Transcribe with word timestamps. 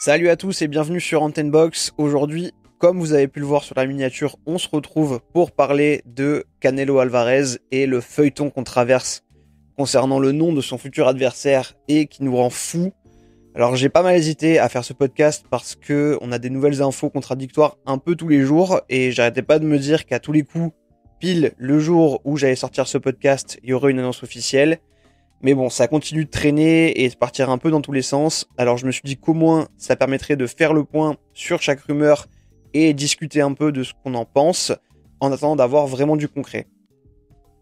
Salut 0.00 0.28
à 0.28 0.36
tous 0.36 0.62
et 0.62 0.68
bienvenue 0.68 1.00
sur 1.00 1.24
Antenne 1.24 1.50
Box. 1.50 1.92
Aujourd'hui, 1.98 2.52
comme 2.78 3.00
vous 3.00 3.14
avez 3.14 3.26
pu 3.26 3.40
le 3.40 3.46
voir 3.46 3.64
sur 3.64 3.74
la 3.76 3.84
miniature, 3.84 4.36
on 4.46 4.56
se 4.56 4.68
retrouve 4.68 5.18
pour 5.32 5.50
parler 5.50 6.02
de 6.06 6.44
Canelo 6.60 7.00
Alvarez 7.00 7.58
et 7.72 7.84
le 7.86 8.00
feuilleton 8.00 8.48
qu'on 8.48 8.62
traverse 8.62 9.24
concernant 9.76 10.20
le 10.20 10.30
nom 10.30 10.52
de 10.52 10.60
son 10.60 10.78
futur 10.78 11.08
adversaire 11.08 11.74
et 11.88 12.06
qui 12.06 12.22
nous 12.22 12.36
rend 12.36 12.48
fou. 12.48 12.92
Alors 13.56 13.74
j'ai 13.74 13.88
pas 13.88 14.04
mal 14.04 14.14
hésité 14.14 14.60
à 14.60 14.68
faire 14.68 14.84
ce 14.84 14.92
podcast 14.92 15.46
parce 15.50 15.74
que 15.74 16.16
on 16.20 16.30
a 16.30 16.38
des 16.38 16.48
nouvelles 16.48 16.80
infos 16.80 17.10
contradictoires 17.10 17.76
un 17.84 17.98
peu 17.98 18.14
tous 18.14 18.28
les 18.28 18.42
jours 18.42 18.80
et 18.88 19.10
j'arrêtais 19.10 19.42
pas 19.42 19.58
de 19.58 19.66
me 19.66 19.80
dire 19.80 20.06
qu'à 20.06 20.20
tous 20.20 20.30
les 20.30 20.44
coups, 20.44 20.70
pile 21.18 21.54
le 21.58 21.80
jour 21.80 22.20
où 22.22 22.36
j'allais 22.36 22.54
sortir 22.54 22.86
ce 22.86 22.98
podcast, 22.98 23.58
il 23.64 23.70
y 23.70 23.72
aurait 23.72 23.90
une 23.90 23.98
annonce 23.98 24.22
officielle. 24.22 24.78
Mais 25.42 25.54
bon, 25.54 25.70
ça 25.70 25.86
continue 25.86 26.24
de 26.24 26.30
traîner 26.30 27.04
et 27.04 27.08
de 27.08 27.14
partir 27.14 27.48
un 27.50 27.58
peu 27.58 27.70
dans 27.70 27.80
tous 27.80 27.92
les 27.92 28.02
sens. 28.02 28.48
Alors 28.56 28.76
je 28.76 28.86
me 28.86 28.90
suis 28.90 29.02
dit 29.04 29.16
qu'au 29.16 29.34
moins 29.34 29.68
ça 29.76 29.94
permettrait 29.94 30.36
de 30.36 30.46
faire 30.46 30.72
le 30.72 30.84
point 30.84 31.16
sur 31.32 31.62
chaque 31.62 31.80
rumeur 31.80 32.26
et 32.74 32.92
discuter 32.92 33.40
un 33.40 33.52
peu 33.52 33.70
de 33.70 33.82
ce 33.82 33.92
qu'on 34.02 34.14
en 34.14 34.24
pense 34.24 34.72
en 35.20 35.32
attendant 35.32 35.56
d'avoir 35.56 35.86
vraiment 35.86 36.16
du 36.16 36.28
concret. 36.28 36.66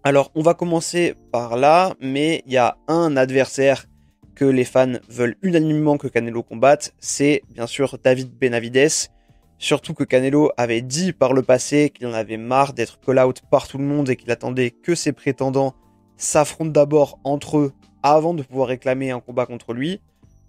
Alors 0.05 0.31
on 0.35 0.43
va 0.43 0.55
commencer 0.55 1.15
par 1.33 1.57
là, 1.57 1.95
mais 2.01 2.43
il 2.47 2.53
y 2.53 2.57
a 2.57 2.79
un 2.89 3.17
adversaire 3.17 3.87
que 4.35 4.45
les 4.45 4.65
fans 4.65 4.99
veulent 5.09 5.37
unanimement 5.43 5.97
que 5.97 6.09
Canelo 6.09 6.43
combatte, 6.43 6.95
c'est 6.99 7.43
bien 7.51 7.67
sûr 7.67 7.99
David 8.03 8.31
Benavides. 8.39 9.11
Surtout 9.59 9.95
que 9.95 10.05
Canelo 10.05 10.51
avait 10.59 10.83
dit 10.83 11.13
par 11.13 11.33
le 11.33 11.43
passé 11.43 11.91
qu'il 11.91 12.07
en 12.07 12.13
avait 12.13 12.37
marre 12.37 12.75
d'être 12.75 13.01
call-out 13.01 13.41
par 13.51 13.67
tout 13.67 13.79
le 13.79 13.85
monde 13.85 14.11
et 14.11 14.17
qu'il 14.17 14.31
attendait 14.31 14.71
que 14.71 14.95
ses 14.95 15.13
prétendants 15.13 15.75
s'affrontent 16.17 16.71
d'abord 16.71 17.19
entre 17.25 17.59
eux 17.59 17.73
avant 18.03 18.35
de 18.35 18.43
pouvoir 18.43 18.69
réclamer 18.69 19.11
un 19.11 19.21
combat 19.21 19.47
contre 19.47 19.73
lui. 19.73 20.01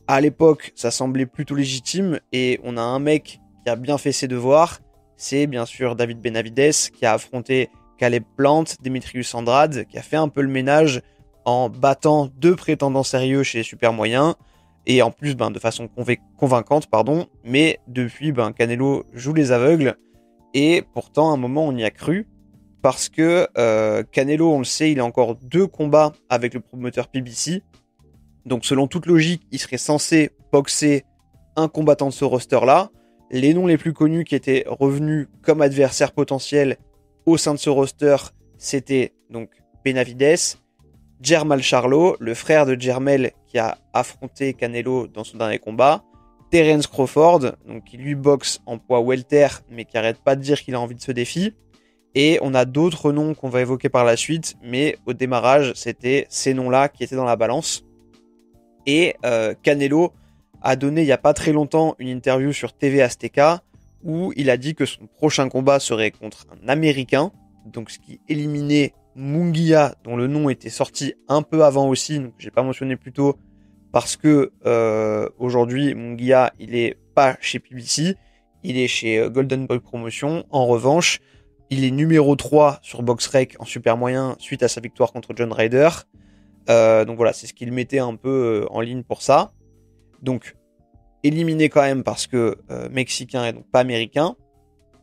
À 0.07 0.21
l'époque, 0.21 0.71
ça 0.75 0.91
semblait 0.91 1.25
plutôt 1.25 1.55
légitime 1.55 2.19
et 2.31 2.59
on 2.63 2.77
a 2.77 2.81
un 2.81 2.99
mec 2.99 3.41
qui 3.63 3.69
a 3.69 3.75
bien 3.75 3.97
fait 3.97 4.11
ses 4.11 4.27
devoirs. 4.27 4.79
C'est 5.17 5.47
bien 5.47 5.65
sûr 5.65 5.95
David 5.95 6.21
Benavides 6.21 6.91
qui 6.93 7.05
a 7.05 7.13
affronté 7.13 7.69
Caleb 7.97 8.23
Plant, 8.35 8.65
Demetrius 8.81 9.33
Andrade, 9.33 9.85
qui 9.85 9.97
a 9.97 10.01
fait 10.01 10.17
un 10.17 10.29
peu 10.29 10.41
le 10.41 10.49
ménage 10.49 11.01
en 11.45 11.69
battant 11.69 12.27
deux 12.37 12.55
prétendants 12.55 13.03
sérieux 13.03 13.43
chez 13.43 13.59
les 13.59 13.63
super 13.63 13.93
moyens 13.93 14.35
et 14.85 15.01
en 15.01 15.11
plus 15.11 15.35
ben, 15.35 15.49
de 15.51 15.59
façon 15.59 15.89
convaincante 16.37 16.87
pardon 16.87 17.27
mais 17.43 17.79
depuis 17.87 18.31
ben, 18.31 18.51
Canelo 18.51 19.05
joue 19.13 19.33
les 19.33 19.51
aveugles 19.51 19.97
et 20.53 20.83
pourtant 20.93 21.31
à 21.31 21.33
un 21.33 21.37
moment 21.37 21.65
on 21.65 21.75
y 21.75 21.83
a 21.83 21.89
cru 21.89 22.27
parce 22.81 23.09
que 23.09 23.47
euh, 23.57 24.03
Canelo, 24.11 24.51
on 24.53 24.59
le 24.59 24.65
sait, 24.65 24.91
il 24.91 24.99
a 24.99 25.05
encore 25.05 25.35
deux 25.35 25.67
combats 25.67 26.13
avec 26.29 26.53
le 26.53 26.59
promoteur 26.59 27.07
PBC. 27.07 27.63
Donc 28.45 28.65
selon 28.65 28.87
toute 28.87 29.05
logique, 29.05 29.43
il 29.51 29.59
serait 29.59 29.77
censé 29.77 30.31
boxer 30.51 31.03
un 31.55 31.67
combattant 31.67 32.07
de 32.07 32.13
ce 32.13 32.23
roster-là. 32.23 32.89
Les 33.29 33.53
noms 33.53 33.67
les 33.67 33.77
plus 33.77 33.93
connus 33.93 34.23
qui 34.23 34.35
étaient 34.35 34.63
revenus 34.67 35.27
comme 35.41 35.61
adversaires 35.61 36.13
potentiels 36.13 36.77
au 37.25 37.35
sein 37.35 37.53
de 37.53 37.59
ce 37.59 37.69
roster, 37.69 38.15
c'était 38.57 39.13
donc 39.29 39.49
Benavides, 39.83 40.57
Jermal 41.21 41.61
Charlo, 41.61 42.15
le 42.19 42.33
frère 42.33 42.65
de 42.65 42.79
Jermel 42.79 43.31
qui 43.47 43.57
a 43.57 43.77
affronté 43.91 44.53
Canelo 44.53 45.07
dans 45.07 45.23
son 45.23 45.37
dernier 45.37 45.59
combat, 45.59 46.03
Terence 46.51 46.87
Crawford, 46.87 47.51
donc 47.67 47.83
qui 47.83 47.97
lui 47.97 48.15
boxe 48.15 48.61
en 48.65 48.77
poids 48.77 49.01
welter, 49.01 49.47
mais 49.69 49.83
qui 49.83 49.97
arrête 49.97 50.23
pas 50.23 50.35
de 50.35 50.41
dire 50.41 50.61
qu'il 50.61 50.75
a 50.75 50.79
envie 50.79 50.95
de 50.95 51.01
ce 51.01 51.11
défi, 51.11 51.53
et 52.19 52.39
on 52.41 52.55
a 52.55 52.65
d'autres 52.65 53.11
noms 53.11 53.35
qu'on 53.35 53.47
va 53.47 53.61
évoquer 53.61 53.89
par 53.89 54.03
la 54.03 54.17
suite, 54.17 54.55
mais 54.63 54.97
au 55.05 55.13
démarrage, 55.13 55.73
c'était 55.75 56.25
ces 56.29 56.55
noms-là 56.55 56.89
qui 56.89 57.03
étaient 57.03 57.15
dans 57.15 57.25
la 57.25 57.35
balance. 57.35 57.85
Et 58.87 59.13
euh, 59.23 59.53
Canelo 59.61 60.13
a 60.63 60.75
donné 60.75 61.01
il 61.01 61.05
n'y 61.05 61.11
a 61.11 61.19
pas 61.19 61.35
très 61.35 61.51
longtemps 61.51 61.95
une 61.99 62.07
interview 62.07 62.51
sur 62.53 62.73
TV 62.73 63.03
Azteca 63.03 63.61
où 64.03 64.33
il 64.35 64.49
a 64.49 64.57
dit 64.57 64.73
que 64.73 64.85
son 64.85 65.05
prochain 65.05 65.47
combat 65.47 65.79
serait 65.79 66.09
contre 66.09 66.47
un 66.49 66.67
Américain, 66.67 67.31
donc 67.67 67.91
ce 67.91 67.99
qui 67.99 68.19
éliminait 68.27 68.95
Munguia, 69.15 69.93
dont 70.03 70.15
le 70.15 70.25
nom 70.25 70.49
était 70.49 70.71
sorti 70.71 71.13
un 71.27 71.43
peu 71.43 71.63
avant 71.63 71.87
aussi, 71.87 72.17
donc 72.17 72.33
j'ai 72.39 72.49
pas 72.49 72.63
mentionné 72.63 72.95
plus 72.95 73.11
tôt, 73.11 73.37
parce 73.91 74.17
que 74.17 74.53
euh, 74.65 75.29
aujourd'hui 75.37 75.93
Munguia 75.93 76.51
il 76.57 76.73
est 76.73 76.97
pas 77.13 77.37
chez 77.41 77.59
PBC, 77.59 78.15
il 78.63 78.79
est 78.79 78.87
chez 78.87 79.19
euh, 79.19 79.29
Golden 79.29 79.67
Boy 79.67 79.79
Promotion. 79.79 80.45
En 80.49 80.65
revanche, 80.65 81.19
il 81.69 81.83
est 81.83 81.91
numéro 81.91 82.35
3 82.35 82.79
sur 82.81 83.03
BoxRec 83.03 83.55
en 83.59 83.65
super 83.65 83.97
moyen 83.97 84.35
suite 84.39 84.63
à 84.63 84.67
sa 84.67 84.81
victoire 84.81 85.11
contre 85.11 85.33
John 85.35 85.51
Ryder. 85.51 85.89
Euh, 86.69 87.05
donc 87.05 87.17
voilà, 87.17 87.33
c'est 87.33 87.47
ce 87.47 87.53
qu'il 87.53 87.71
mettait 87.71 87.99
un 87.99 88.15
peu 88.15 88.63
euh, 88.63 88.73
en 88.73 88.81
ligne 88.81 89.03
pour 89.03 89.21
ça. 89.21 89.51
Donc, 90.21 90.55
éliminé 91.23 91.69
quand 91.69 91.81
même 91.81 92.03
parce 92.03 92.27
que 92.27 92.57
euh, 92.71 92.89
mexicain 92.89 93.45
et 93.45 93.53
donc 93.53 93.69
pas 93.69 93.79
américain. 93.79 94.35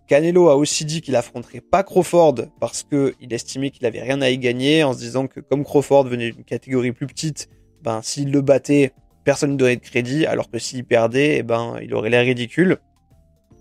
Canelo 0.06 0.48
a 0.48 0.56
aussi 0.56 0.84
dit 0.84 1.00
qu'il 1.00 1.16
affronterait 1.16 1.62
pas 1.62 1.82
Crawford 1.82 2.34
parce 2.60 2.82
qu'il 2.82 3.32
estimait 3.32 3.70
qu'il 3.70 3.86
avait 3.86 4.02
rien 4.02 4.20
à 4.20 4.28
y 4.28 4.36
gagner 4.36 4.84
en 4.84 4.92
se 4.92 4.98
disant 4.98 5.26
que 5.26 5.40
comme 5.40 5.64
Crawford 5.64 6.04
venait 6.04 6.30
d'une 6.30 6.44
catégorie 6.44 6.92
plus 6.92 7.06
petite, 7.06 7.48
ben 7.82 8.02
s'il 8.02 8.30
le 8.30 8.42
battait, 8.42 8.92
personne 9.24 9.52
ne 9.52 9.56
donnerait 9.56 9.76
de 9.76 9.80
crédit, 9.80 10.26
alors 10.26 10.50
que 10.50 10.58
s'il 10.58 10.84
perdait, 10.84 11.38
eh 11.38 11.42
ben 11.42 11.76
il 11.82 11.94
aurait 11.94 12.10
l'air 12.10 12.24
ridicule. 12.24 12.76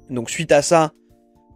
Donc 0.09 0.29
suite 0.29 0.51
à 0.51 0.61
ça, 0.61 0.91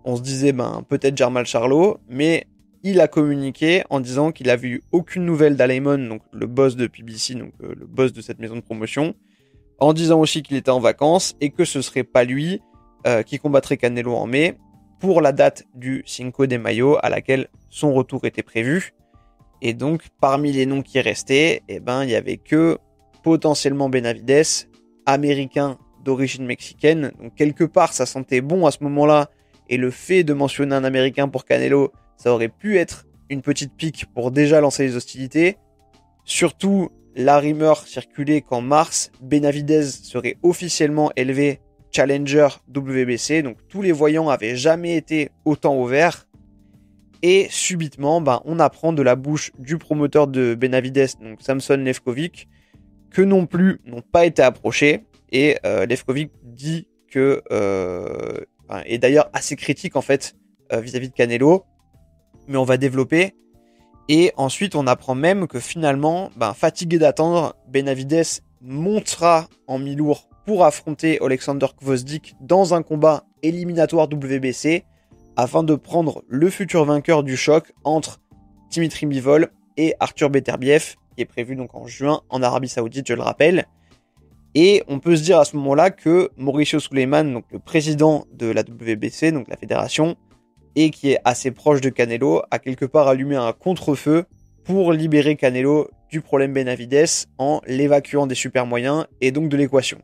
on 0.07 0.16
se 0.16 0.22
disait 0.22 0.53
ben 0.53 0.84
peut-être 0.88 1.18
Jarmal 1.18 1.45
Charlot, 1.45 2.00
mais 2.07 2.47
il 2.81 3.01
a 3.01 3.09
communiqué 3.09 3.84
en 3.90 4.00
disant 4.00 4.31
qu'il 4.31 4.50
a 4.50 4.56
vu 4.56 4.81
aucune 4.94 5.25
nouvelle 5.25 5.57
d'Alaimon, 5.57 5.97
donc 5.97 6.22
le 6.31 6.47
boss 6.47 6.78
de 6.78 6.88
PBC, 6.88 7.35
donc 7.35 7.51
euh, 7.62 7.75
le 7.78 7.85
boss 7.85 8.13
de 8.13 8.22
cette 8.22 8.40
maison 8.40 8.56
de 8.56 8.62
promotion, 8.62 9.16
en 9.79 9.91
disant 9.91 10.22
aussi 10.22 10.44
qu'il 10.44 10.56
était 10.56 10.72
en 10.72 10.79
vacances 10.79 11.35
et 11.41 11.50
que 11.50 11.66
ce 11.66 11.81
serait 11.81 12.06
pas 12.06 12.23
lui 12.23 12.62
euh, 13.06 13.22
qui 13.22 13.38
combattrait 13.38 13.75
Canelo 13.75 14.16
en 14.16 14.28
mai 14.28 14.57
pour 15.01 15.19
la 15.19 15.34
date 15.34 15.66
du 15.75 16.03
Cinco 16.06 16.47
de 16.47 16.56
Mayo 16.56 16.97
à 17.03 17.09
laquelle 17.09 17.50
son 17.69 17.94
retour 17.94 18.23
était 18.23 18.44
prévu. 18.44 18.94
Et 19.62 19.73
donc 19.73 20.03
parmi 20.22 20.53
les 20.53 20.66
noms 20.66 20.84
qui 20.84 21.01
restaient, 21.01 21.63
eh 21.67 21.81
ben 21.81 22.06
il 22.06 22.12
y 22.12 22.16
avait 22.16 22.38
que 22.38 22.78
potentiellement 23.23 23.90
Benavides, 23.90 24.69
américain 25.06 25.78
d'origine 26.06 26.46
mexicaine. 26.46 27.12
Donc 27.22 27.35
quelque 27.35 27.66
part 27.66 27.91
ça 27.91 28.06
sentait 28.06 28.40
bon 28.40 28.66
à 28.66 28.72
ce 28.72 28.81
moment-là 28.85 29.29
et 29.69 29.78
le 29.78 29.91
fait 29.91 30.23
de 30.23 30.33
mentionner 30.33 30.75
un 30.75 30.83
Américain 30.83 31.28
pour 31.28 31.45
Canelo, 31.45 31.91
ça 32.16 32.33
aurait 32.33 32.50
pu 32.50 32.78
être 32.78 33.05
une 33.29 33.41
petite 33.41 33.73
pique 33.75 34.05
pour 34.13 34.31
déjà 34.31 34.61
lancer 34.61 34.83
les 34.83 34.95
hostilités. 34.95 35.57
Surtout, 36.23 36.89
la 37.16 37.39
rumeur 37.39 37.88
circulait 37.88 38.41
qu'en 38.41 38.61
mars, 38.61 39.11
Benavidez 39.22 39.83
serait 39.83 40.38
officiellement 40.44 41.11
élevé 41.16 41.61
Challenger 41.91 42.50
WBC. 42.75 43.41
Donc 43.41 43.57
tous 43.67 43.81
les 43.81 43.91
voyants 43.91 44.29
avaient 44.29 44.55
jamais 44.55 44.95
été 44.95 45.29
autant 45.45 45.79
ouverts. 45.81 46.28
Et 47.23 47.47
subitement, 47.49 48.22
ben, 48.22 48.41
on 48.45 48.59
apprend 48.59 48.94
de 48.94 49.01
la 49.01 49.16
bouche 49.16 49.51
du 49.57 49.78
promoteur 49.78 50.28
de 50.28 50.53
Benavides, 50.53 51.09
donc 51.19 51.41
Samson 51.41 51.78
Lefkovic, 51.78 52.47
que 53.09 53.23
non 53.23 53.47
plus 53.47 53.81
n'ont 53.85 54.03
pas 54.03 54.25
été 54.25 54.44
approchés. 54.44 55.05
Et 55.31 55.57
euh, 55.66 55.88
Lefkovic 55.88 56.31
dit 56.44 56.88
que 57.09 57.41
euh, 57.51 58.41
et 58.85 58.97
d'ailleurs 58.97 59.29
assez 59.33 59.55
critique 59.55 59.95
en 59.95 60.01
fait 60.01 60.35
euh, 60.73 60.79
vis-à-vis 60.79 61.09
de 61.09 61.13
Canelo, 61.13 61.63
mais 62.47 62.57
on 62.57 62.63
va 62.63 62.78
développer. 62.78 63.33
Et 64.09 64.31
ensuite, 64.38 64.75
on 64.75 64.88
apprend 64.88 65.16
même 65.16 65.47
que 65.47 65.59
finalement, 65.59 66.29
ben, 66.38 66.53
fatigué 66.53 66.97
d'attendre, 66.97 67.55
Benavides 67.67 68.41
montera 68.61 69.47
en 69.67 69.79
mi-lourd 69.79 70.29
pour 70.45 70.63
affronter 70.63 71.19
Alexander 71.22 71.67
Kvosdik 71.78 72.35
dans 72.39 72.73
un 72.73 72.83
combat 72.83 73.25
éliminatoire 73.44 74.07
WBC 74.11 74.85
afin 75.35 75.63
de 75.63 75.75
prendre 75.75 76.23
le 76.28 76.49
futur 76.49 76.85
vainqueur 76.85 77.23
du 77.23 77.35
choc 77.35 77.73
entre 77.84 78.19
Dimitri 78.72 79.05
Bivol 79.05 79.49
et 79.75 79.94
Arthur 79.99 80.29
Beterbiev, 80.29 80.95
qui 81.16 81.22
est 81.22 81.25
prévu 81.25 81.55
donc 81.55 81.75
en 81.75 81.85
juin 81.85 82.22
en 82.29 82.41
Arabie 82.41 82.70
Saoudite, 82.70 83.08
je 83.08 83.13
le 83.13 83.22
rappelle. 83.22 83.66
Et 84.55 84.84
on 84.88 84.99
peut 84.99 85.16
se 85.16 85.23
dire 85.23 85.40
à 85.40 85.46
ce 85.46 85.55
moment-là 85.58 85.91
que 85.91 86.29
Mauricio 86.38 86.79
Suleiman, 86.79 87.41
le 87.52 87.59
président 87.59 88.26
de 88.34 88.47
la 88.47 88.61
WBC, 88.61 89.32
donc 89.32 89.47
la 89.49 89.58
fédération, 89.58 90.16
et 90.76 90.90
qui 90.90 91.11
est 91.11 91.20
assez 91.26 91.52
proche 91.52 91.82
de 91.82 91.90
Canelo, 91.90 92.41
a 92.52 92.59
quelque 92.59 92.85
part 92.85 93.08
allumé 93.08 93.35
un 93.35 93.52
contre-feu 93.52 94.26
pour 94.64 94.94
libérer 94.94 95.35
Canelo 95.35 95.90
du 96.09 96.22
problème 96.22 96.53
Benavides 96.53 97.28
en 97.38 97.61
l'évacuant 97.67 98.28
des 98.28 98.35
super 98.35 98.66
moyens 98.66 99.05
et 99.22 99.32
donc 99.32 99.49
de 99.49 99.58
l'équation. 99.58 99.99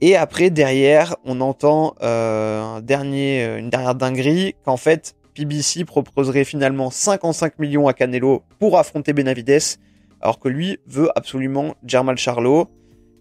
Et 0.00 0.16
après, 0.16 0.50
derrière, 0.50 1.16
on 1.24 1.40
entend 1.40 1.94
euh, 2.02 2.80
euh, 2.80 3.58
une 3.58 3.70
dernière 3.70 3.94
dinguerie 3.94 4.54
qu'en 4.64 4.78
fait, 4.78 5.14
PBC 5.34 5.84
proposerait 5.84 6.44
finalement 6.44 6.90
55 6.90 7.58
millions 7.58 7.86
à 7.86 7.92
Canelo 7.92 8.42
pour 8.58 8.78
affronter 8.78 9.12
Benavides, 9.12 9.78
alors 10.20 10.38
que 10.38 10.48
lui 10.48 10.78
veut 10.86 11.10
absolument 11.14 11.74
Jermal 11.84 12.16
Charlo 12.16 12.68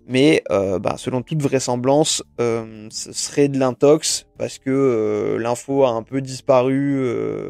mais 0.09 0.41
euh, 0.49 0.79
bah, 0.79 0.95
selon 0.97 1.21
toute 1.21 1.41
vraisemblance, 1.41 2.23
euh, 2.41 2.87
ce 2.89 3.13
serait 3.13 3.47
de 3.47 3.59
l'intox 3.59 4.25
parce 4.39 4.57
que 4.57 4.71
euh, 4.71 5.37
l'info 5.37 5.83
a 5.85 5.91
un 5.91 6.01
peu 6.01 6.19
disparu, 6.19 7.07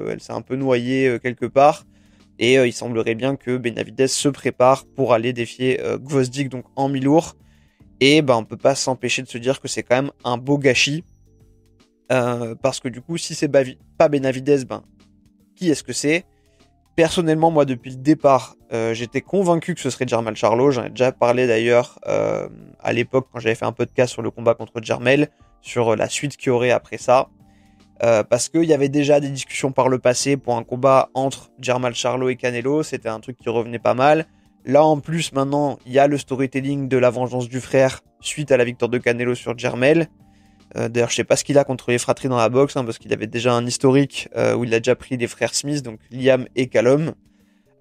elle 0.09 0.19
s'est 0.19 0.33
un 0.33 0.41
peu 0.41 0.57
noyée 0.57 1.17
quelque 1.23 1.45
part, 1.45 1.85
et 2.37 2.55
il 2.55 2.73
semblerait 2.73 3.15
bien 3.15 3.37
que 3.37 3.57
Benavides 3.57 4.07
se 4.07 4.27
prépare 4.27 4.85
pour 4.85 5.13
aller 5.13 5.31
défier 5.33 5.79
Gvozdik 6.01 6.49
donc 6.49 6.65
en 6.75 6.89
mi-lourd. 6.89 7.35
Et 8.01 8.21
ben, 8.21 8.35
on 8.35 8.45
peut 8.45 8.57
pas 8.57 8.75
s'empêcher 8.75 9.21
de 9.21 9.27
se 9.27 9.37
dire 9.37 9.59
que 9.59 9.67
c'est 9.67 9.83
quand 9.83 9.95
même 9.95 10.11
un 10.23 10.37
beau 10.37 10.57
gâchis. 10.57 11.03
Parce 12.07 12.79
que 12.79 12.87
du 12.87 13.01
coup, 13.01 13.17
si 13.17 13.35
c'est 13.35 13.51
pas 13.97 14.09
Benavides, 14.09 14.65
ben, 14.67 14.83
qui 15.55 15.69
est-ce 15.69 15.83
que 15.83 15.93
c'est? 15.93 16.25
Personnellement, 16.95 17.49
moi, 17.51 17.65
depuis 17.65 17.91
le 17.91 17.97
départ, 17.97 18.55
euh, 18.73 18.93
j'étais 18.93 19.21
convaincu 19.21 19.73
que 19.73 19.81
ce 19.81 19.89
serait 19.89 20.07
Jermel 20.07 20.35
Charlo. 20.35 20.71
J'en 20.71 20.85
ai 20.85 20.89
déjà 20.89 21.11
parlé 21.11 21.47
d'ailleurs 21.47 21.99
euh, 22.07 22.49
à 22.81 22.91
l'époque 22.93 23.27
quand 23.31 23.39
j'avais 23.39 23.55
fait 23.55 23.65
un 23.65 23.71
podcast 23.71 24.11
sur 24.11 24.21
le 24.21 24.31
combat 24.31 24.53
contre 24.53 24.81
Jermel, 24.81 25.29
sur 25.61 25.95
la 25.95 26.09
suite 26.09 26.35
qu'il 26.35 26.47
y 26.47 26.49
aurait 26.51 26.71
après 26.71 26.97
ça. 26.97 27.29
parce 27.99 28.49
qu'il 28.49 28.63
y 28.65 28.73
avait 28.73 28.89
déjà 28.89 29.19
des 29.19 29.29
discussions 29.29 29.71
par 29.71 29.89
le 29.89 29.99
passé 29.99 30.37
pour 30.37 30.55
un 30.57 30.63
combat 30.63 31.09
entre 31.13 31.51
Jermel 31.59 31.93
Charlo 31.93 32.29
et 32.29 32.35
Canelo. 32.35 32.83
C'était 32.83 33.09
un 33.09 33.19
truc 33.19 33.37
qui 33.37 33.49
revenait 33.49 33.79
pas 33.79 33.93
mal. 33.93 34.25
Là, 34.65 34.83
en 34.83 34.99
plus, 34.99 35.31
maintenant, 35.31 35.79
il 35.85 35.93
y 35.93 35.99
a 35.99 36.07
le 36.07 36.17
storytelling 36.17 36.89
de 36.89 36.97
la 36.97 37.09
vengeance 37.09 37.47
du 37.47 37.61
frère 37.61 38.01
suite 38.19 38.51
à 38.51 38.57
la 38.57 38.65
victoire 38.65 38.89
de 38.89 38.97
Canelo 38.97 39.35
sur 39.35 39.57
Jermel. 39.57 40.09
Euh, 40.77 40.89
d'ailleurs, 40.89 41.09
je 41.09 41.15
sais 41.15 41.23
pas 41.23 41.35
ce 41.35 41.43
qu'il 41.43 41.57
a 41.57 41.63
contre 41.63 41.91
les 41.91 41.97
fratries 41.97 42.29
dans 42.29 42.37
la 42.37 42.49
boxe, 42.49 42.77
hein, 42.77 42.85
parce 42.85 42.97
qu'il 42.97 43.11
avait 43.13 43.27
déjà 43.27 43.53
un 43.53 43.65
historique 43.65 44.29
euh, 44.35 44.55
où 44.55 44.63
il 44.63 44.73
a 44.73 44.79
déjà 44.79 44.95
pris 44.95 45.17
des 45.17 45.27
frères 45.27 45.55
Smith, 45.55 45.81
donc 45.83 45.99
Liam 46.11 46.47
et 46.55 46.67
Callum. 46.67 47.13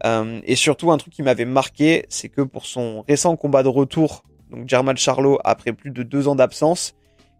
Euh, 0.05 0.41
et 0.45 0.55
surtout, 0.55 0.91
un 0.91 0.99
truc 0.99 1.13
qui 1.13 1.23
m'avait 1.23 1.45
marqué, 1.45 2.07
c'est 2.09 2.29
que 2.29 2.43
pour 2.43 2.67
son 2.67 3.05
récent 3.09 3.37
combat 3.37 3.63
de 3.63 3.69
retour, 3.69 4.25
donc 4.51 4.69
Jermel 4.69 4.97
Charlo, 4.97 5.39
après 5.45 5.73
plus 5.73 5.91
de 5.91 6.03
deux 6.03 6.29
ans 6.29 6.37
d'absence, 6.37 6.95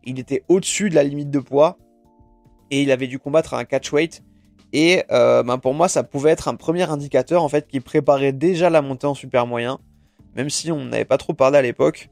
il 0.05 0.19
était 0.19 0.43
au-dessus 0.49 0.91
de 0.91 0.95
la 0.95 1.05
limite 1.05 1.31
de 1.31 1.39
poids 1.39 1.79
et 2.71 2.83
il 2.83 2.91
avait 2.91 3.07
dû 3.07 3.19
combattre 3.19 3.55
à 3.55 3.59
un 3.59 3.65
catchweight 3.65 4.23
et 4.73 5.03
euh, 5.11 5.43
ben 5.43 5.59
pour 5.59 5.75
moi, 5.75 5.89
ça 5.89 6.03
pouvait 6.03 6.31
être 6.31 6.49
un 6.49 6.55
premier 6.55 6.83
indicateur 6.91 7.43
en 7.43 7.49
fait 7.49 7.67
qui 7.69 7.81
préparait 7.81 8.33
déjà 8.33 8.71
la 8.71 8.83
montée 8.83 9.07
en 9.07 9.15
super 9.15 9.47
moyen, 9.47 9.79
même 10.35 10.51
si 10.51 10.71
on 10.71 10.85
n'avait 10.85 11.05
pas 11.05 11.19
trop 11.19 11.33
parlé 11.33 11.59
à 11.59 11.63
l'époque. 11.63 12.11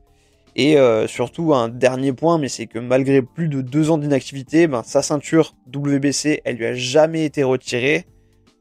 Et 0.58 0.78
euh, 0.78 1.06
surtout 1.06 1.52
un 1.52 1.68
dernier 1.68 2.14
point, 2.14 2.38
mais 2.38 2.48
c'est 2.48 2.66
que 2.66 2.78
malgré 2.78 3.20
plus 3.20 3.48
de 3.48 3.60
deux 3.60 3.90
ans 3.90 3.98
d'inactivité, 3.98 4.66
ben, 4.66 4.82
sa 4.82 5.02
ceinture 5.02 5.54
WBC, 5.72 6.40
elle 6.44 6.56
lui 6.56 6.64
a 6.64 6.74
jamais 6.74 7.26
été 7.26 7.42
retirée. 7.42 8.06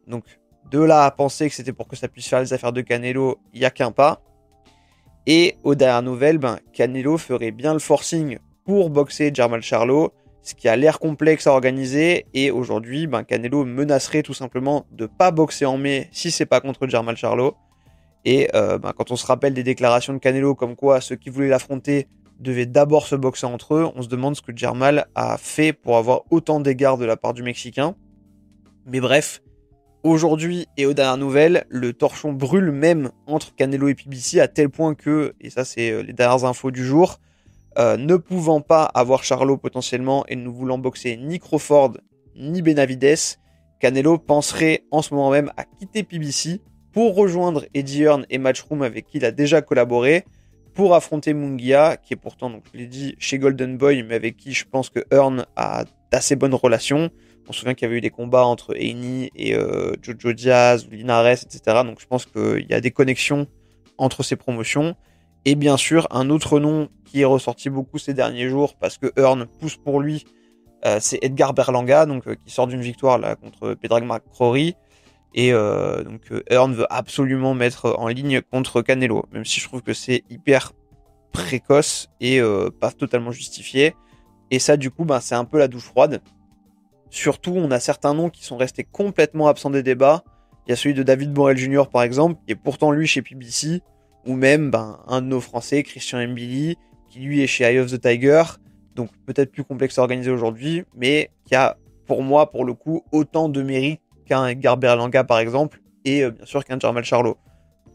Donc 0.05 0.25
de 0.69 0.79
là 0.79 1.05
à 1.05 1.11
penser 1.11 1.47
que 1.47 1.55
c'était 1.55 1.71
pour 1.71 1.87
que 1.87 1.95
ça 1.95 2.09
puisse 2.09 2.27
faire 2.27 2.41
les 2.41 2.51
affaires 2.51 2.73
de 2.73 2.81
Canelo, 2.81 3.39
il 3.53 3.61
n'y 3.61 3.65
a 3.65 3.69
qu'un 3.71 3.91
pas. 3.91 4.21
Et 5.25 5.55
aux 5.63 5.73
dernières 5.73 6.03
nouvelles, 6.03 6.37
ben, 6.37 6.59
Canelo 6.73 7.17
ferait 7.17 7.51
bien 7.51 7.71
le 7.71 7.79
forcing 7.79 8.39
pour 8.65 8.89
boxer 8.89 9.31
Jamal 9.33 9.61
Charlo 9.61 10.11
ce 10.45 10.53
qui 10.53 10.69
a 10.69 10.75
l'air 10.75 10.99
complexe 10.99 11.47
à 11.47 11.51
organiser. 11.51 12.27
Et 12.33 12.51
aujourd'hui, 12.51 13.07
ben, 13.07 13.23
Canelo 13.23 13.65
menacerait 13.65 14.21
tout 14.21 14.35
simplement 14.35 14.85
de 14.91 15.07
pas 15.07 15.31
boxer 15.31 15.65
en 15.65 15.77
mai 15.77 16.07
si 16.11 16.29
c'est 16.29 16.45
pas 16.45 16.61
contre 16.61 16.87
Jermal 16.87 17.17
Charlo. 17.17 17.55
Et 18.25 18.49
euh, 18.55 18.79
ben, 18.79 18.91
quand 18.93 19.11
on 19.11 19.15
se 19.15 19.25
rappelle 19.25 19.53
des 19.53 19.63
déclarations 19.63 20.13
de 20.13 20.17
Canelo 20.17 20.55
comme 20.55 20.75
quoi 20.75 20.99
ceux 20.99 21.15
qui 21.15 21.29
voulaient 21.29 21.47
l'affronter 21.47 22.07
devaient 22.39 22.65
d'abord 22.65 23.05
se 23.05 23.15
boxer 23.15 23.45
entre 23.45 23.75
eux, 23.75 23.87
on 23.95 24.01
se 24.01 24.09
demande 24.09 24.35
ce 24.35 24.41
que 24.41 24.55
Jermal 24.55 25.07
a 25.15 25.37
fait 25.37 25.71
pour 25.71 25.97
avoir 25.97 26.23
autant 26.31 26.59
d'égards 26.59 26.97
de 26.97 27.05
la 27.05 27.15
part 27.15 27.33
du 27.33 27.43
Mexicain. 27.43 27.95
Mais 28.87 28.99
bref, 28.99 29.41
aujourd'hui 30.03 30.67
et 30.75 30.85
aux 30.85 30.93
dernières 30.93 31.17
nouvelles, 31.17 31.65
le 31.69 31.93
torchon 31.93 32.33
brûle 32.33 32.71
même 32.71 33.11
entre 33.27 33.55
Canelo 33.55 33.87
et 33.87 33.95
PBC 33.95 34.39
à 34.39 34.47
tel 34.47 34.69
point 34.69 34.95
que, 34.95 35.33
et 35.39 35.49
ça 35.49 35.63
c'est 35.63 35.91
euh, 35.91 36.01
les 36.01 36.13
dernières 36.13 36.45
infos 36.45 36.71
du 36.71 36.83
jour, 36.83 37.19
euh, 37.77 37.95
ne 37.95 38.15
pouvant 38.15 38.61
pas 38.61 38.83
avoir 38.83 39.23
Charlot 39.23 39.57
potentiellement 39.57 40.25
et 40.27 40.35
ne 40.35 40.49
voulant 40.49 40.77
boxer 40.77 41.17
ni 41.17 41.39
Crawford 41.39 41.97
ni 42.35 42.61
Benavides, 42.61 43.37
Canelo 43.79 44.17
penserait 44.17 44.83
en 44.91 45.01
ce 45.01 45.13
moment 45.13 45.29
même 45.29 45.51
à 45.57 45.63
quitter 45.63 46.03
PBC 46.03 46.61
pour 46.95 47.13
rejoindre 47.13 47.65
Eddie 47.73 48.03
Hearn 48.03 48.25
et 48.29 48.37
Matchroom 48.37 48.81
avec 48.81 49.05
qui 49.05 49.17
il 49.17 49.25
a 49.25 49.31
déjà 49.31 49.61
collaboré 49.61 50.23
pour 50.73 50.95
affronter 50.95 51.33
Mungia, 51.33 51.97
qui 51.97 52.13
est 52.13 52.17
pourtant, 52.17 52.49
donc 52.49 52.63
je 52.71 52.77
l'ai 52.77 52.87
dit, 52.87 53.15
chez 53.19 53.37
Golden 53.37 53.77
Boy, 53.77 54.01
mais 54.03 54.15
avec 54.15 54.37
qui 54.37 54.53
je 54.53 54.63
pense 54.63 54.89
que 54.89 55.01
Hearn 55.11 55.45
a 55.57 55.83
d'assez 56.09 56.37
bonnes 56.37 56.53
relations. 56.53 57.09
On 57.49 57.51
se 57.51 57.59
souvient 57.59 57.73
qu'il 57.73 57.85
y 57.85 57.89
avait 57.89 57.97
eu 57.97 58.01
des 58.01 58.11
combats 58.11 58.45
entre 58.45 58.75
Haney 58.75 59.29
et 59.35 59.55
euh, 59.55 59.91
Jojo 60.01 60.31
Diaz 60.31 60.87
Linares, 60.89 61.43
etc. 61.43 61.81
Donc 61.83 61.99
je 61.99 62.07
pense 62.07 62.25
qu'il 62.25 62.65
y 62.69 62.73
a 62.73 62.79
des 62.79 62.91
connexions 62.91 63.45
entre 63.97 64.23
ces 64.23 64.37
promotions. 64.37 64.95
Et 65.43 65.55
bien 65.55 65.75
sûr, 65.75 66.07
un 66.11 66.29
autre 66.29 66.61
nom 66.61 66.87
qui 67.03 67.19
est 67.19 67.25
ressorti 67.25 67.69
beaucoup 67.69 67.97
ces 67.97 68.13
derniers 68.13 68.47
jours 68.47 68.75
parce 68.75 68.97
que 68.97 69.11
Earn 69.17 69.47
pousse 69.59 69.75
pour 69.75 69.99
lui, 69.99 70.23
euh, 70.85 70.99
c'est 71.01 71.19
Edgar 71.21 71.53
Berlanga, 71.53 72.05
donc 72.05 72.25
euh, 72.25 72.35
qui 72.35 72.53
sort 72.53 72.67
d'une 72.67 72.81
victoire 72.81 73.17
là 73.17 73.35
contre 73.35 73.73
Pedrag 73.73 74.05
McCrory. 74.05 74.77
Et 75.35 75.53
euh, 75.53 76.03
donc 76.03 76.21
Earn 76.49 76.73
veut 76.73 76.87
absolument 76.89 77.53
mettre 77.53 77.95
en 77.99 78.07
ligne 78.07 78.41
contre 78.41 78.81
Canelo, 78.81 79.25
même 79.31 79.45
si 79.45 79.59
je 79.59 79.67
trouve 79.67 79.83
que 79.83 79.93
c'est 79.93 80.23
hyper 80.29 80.71
précoce 81.31 82.09
et 82.21 82.41
pas 82.79 82.91
totalement 82.91 83.31
justifié. 83.31 83.93
Et 84.49 84.59
ça, 84.59 84.77
du 84.77 84.91
coup, 84.91 85.03
ben, 85.03 85.19
c'est 85.19 85.35
un 85.35 85.43
peu 85.43 85.57
la 85.57 85.67
douche 85.67 85.83
froide. 85.83 86.21
Surtout, 87.09 87.51
on 87.51 87.71
a 87.71 87.79
certains 87.79 88.13
noms 88.13 88.29
qui 88.29 88.45
sont 88.45 88.57
restés 88.57 88.83
complètement 88.83 89.47
absents 89.47 89.69
des 89.69 89.83
débats. 89.83 90.23
Il 90.65 90.71
y 90.71 90.73
a 90.73 90.75
celui 90.75 90.95
de 90.95 91.03
David 91.03 91.31
Borel 91.31 91.57
Jr. 91.57 91.83
par 91.91 92.03
exemple, 92.03 92.39
qui 92.45 92.53
est 92.53 92.55
pourtant 92.55 92.91
lui 92.91 93.07
chez 93.07 93.21
PBC 93.21 93.81
ou 94.25 94.33
même 94.33 94.71
ben, 94.71 94.99
un 95.07 95.21
de 95.21 95.27
nos 95.27 95.41
Français, 95.41 95.83
Christian 95.83 96.25
Mbili, 96.27 96.77
qui 97.09 97.19
lui 97.19 97.41
est 97.41 97.47
chez 97.47 97.63
Eye 97.63 97.79
of 97.79 97.91
the 97.91 98.01
Tiger, 98.01 98.43
donc 98.95 99.09
peut-être 99.25 99.51
plus 99.51 99.63
complexe 99.63 99.99
à 99.99 100.01
organiser 100.01 100.31
aujourd'hui, 100.31 100.83
mais 100.95 101.29
qui 101.45 101.55
a 101.55 101.77
pour 102.07 102.23
moi, 102.23 102.51
pour 102.51 102.65
le 102.65 102.73
coup, 102.73 103.03
autant 103.11 103.49
de 103.49 103.61
mérite 103.61 104.01
qu'un 104.25 104.53
Garber 104.53 104.95
Langa 104.97 105.23
par 105.23 105.39
exemple, 105.39 105.81
et 106.03 106.23
euh, 106.23 106.31
bien 106.31 106.45
sûr 106.45 106.63
qu'un 106.63 106.79
Jarmal 106.79 107.03
Charlo. 107.03 107.37